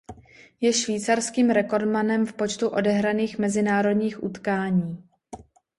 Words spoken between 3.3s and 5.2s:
mezinárodních utkání.